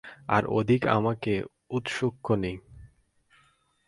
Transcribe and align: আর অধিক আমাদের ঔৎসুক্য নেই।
আর 0.27 0.43
অধিক 0.51 0.81
আমাদের 0.87 1.37
ঔৎসুক্য 1.69 2.27
নেই। 2.35 2.57